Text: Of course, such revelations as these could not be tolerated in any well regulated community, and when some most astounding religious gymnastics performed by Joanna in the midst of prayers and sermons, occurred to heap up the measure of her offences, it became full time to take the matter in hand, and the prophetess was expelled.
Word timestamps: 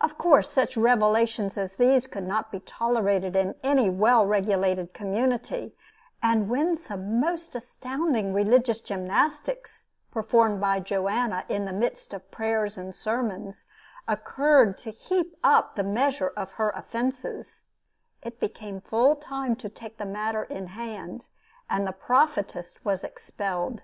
Of 0.00 0.18
course, 0.18 0.50
such 0.50 0.76
revelations 0.76 1.56
as 1.56 1.76
these 1.76 2.08
could 2.08 2.24
not 2.26 2.50
be 2.50 2.58
tolerated 2.58 3.36
in 3.36 3.54
any 3.62 3.88
well 3.88 4.26
regulated 4.26 4.92
community, 4.92 5.76
and 6.20 6.48
when 6.50 6.74
some 6.74 7.20
most 7.20 7.54
astounding 7.54 8.34
religious 8.34 8.80
gymnastics 8.80 9.86
performed 10.10 10.60
by 10.60 10.80
Joanna 10.80 11.44
in 11.48 11.66
the 11.66 11.72
midst 11.72 12.12
of 12.12 12.32
prayers 12.32 12.76
and 12.76 12.92
sermons, 12.92 13.68
occurred 14.08 14.76
to 14.78 14.90
heap 14.90 15.36
up 15.44 15.76
the 15.76 15.84
measure 15.84 16.32
of 16.36 16.54
her 16.54 16.70
offences, 16.70 17.62
it 18.24 18.40
became 18.40 18.80
full 18.80 19.14
time 19.14 19.54
to 19.54 19.68
take 19.68 19.98
the 19.98 20.04
matter 20.04 20.42
in 20.42 20.66
hand, 20.66 21.28
and 21.70 21.86
the 21.86 21.92
prophetess 21.92 22.84
was 22.84 23.04
expelled. 23.04 23.82